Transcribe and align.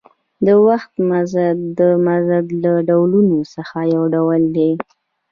د 0.45 0.47
وخت 0.67 0.93
مزد 1.09 1.57
د 1.77 1.79
مزد 2.05 2.45
له 2.63 2.71
ډولونو 2.87 3.39
څخه 3.53 3.77
یو 3.93 4.03
ډول 4.15 4.41
دی 4.55 4.71